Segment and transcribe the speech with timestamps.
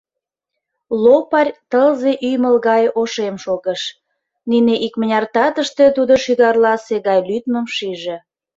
[1.03, 3.81] Лопарь тылзе ӱмыл гай ошем шогыш,-
[4.49, 8.17] нине икмыняр татыште тудо шӱгарласе гай лӱдмым шиже.